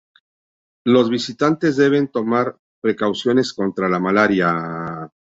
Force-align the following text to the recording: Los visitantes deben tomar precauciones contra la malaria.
Los 0.83 1.11
visitantes 1.11 1.77
deben 1.77 2.07
tomar 2.07 2.57
precauciones 2.81 3.53
contra 3.53 3.87
la 3.87 3.99
malaria. 3.99 5.07